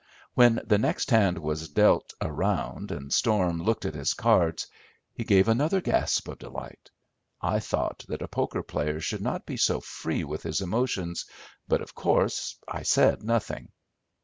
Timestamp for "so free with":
9.57-10.41